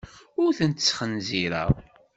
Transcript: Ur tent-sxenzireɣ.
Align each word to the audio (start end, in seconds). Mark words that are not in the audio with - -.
Ur 0.41 0.51
tent-sxenzireɣ. 0.57 1.69